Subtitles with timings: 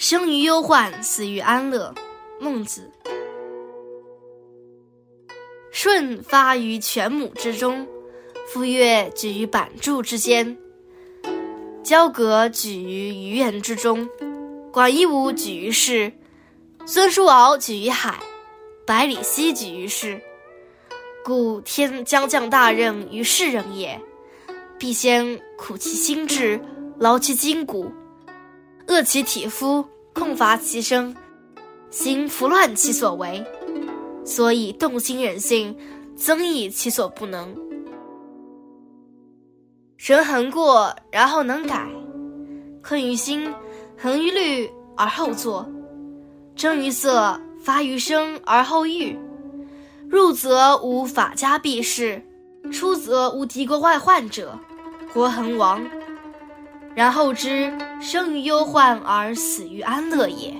[0.00, 1.92] 生于忧患，死于安乐。
[2.38, 2.88] 孟子。
[5.72, 7.84] 舜发于犬母之中，
[8.46, 10.56] 傅说举于版柱之间，
[11.82, 14.08] 交葛举于鱼园之中，
[14.70, 16.12] 管夷吾举于市，
[16.86, 18.20] 孙叔敖举于海，
[18.86, 20.22] 百里奚举于市。
[21.24, 24.00] 故天将降大任于世人也，
[24.78, 26.60] 必先苦其心志，
[27.00, 27.90] 劳其筋骨，
[28.88, 29.84] 饿其体肤，
[30.14, 31.14] 空乏其身，
[31.90, 33.44] 行拂乱其所为，
[34.24, 35.76] 所以动心忍性，
[36.16, 37.54] 增益其所不能。
[39.98, 41.86] 人恒过然后能改，
[42.82, 43.52] 困于心，
[43.98, 45.68] 恒于虑而后作，
[46.56, 49.18] 征于色，发于声而后喻。
[50.08, 52.22] 入则无法家避世，
[52.72, 54.58] 出则无敌国外患者，
[55.12, 55.84] 国恒亡。
[56.98, 60.52] 然后知生于忧患而死于安乐也。